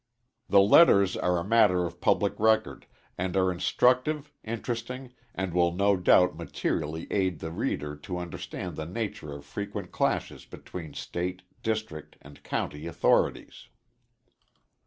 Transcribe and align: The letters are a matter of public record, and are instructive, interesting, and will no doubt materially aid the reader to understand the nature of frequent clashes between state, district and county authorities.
The 0.49 0.61
letters 0.61 1.15
are 1.15 1.37
a 1.37 1.43
matter 1.43 1.85
of 1.85 2.01
public 2.01 2.33
record, 2.39 2.87
and 3.19 3.37
are 3.37 3.51
instructive, 3.51 4.31
interesting, 4.43 5.13
and 5.35 5.53
will 5.53 5.71
no 5.71 5.95
doubt 5.95 6.35
materially 6.35 7.05
aid 7.11 7.37
the 7.37 7.51
reader 7.51 7.95
to 7.97 8.17
understand 8.17 8.77
the 8.77 8.87
nature 8.87 9.31
of 9.31 9.45
frequent 9.45 9.91
clashes 9.91 10.43
between 10.47 10.95
state, 10.95 11.43
district 11.61 12.15
and 12.23 12.41
county 12.41 12.87
authorities. 12.87 13.67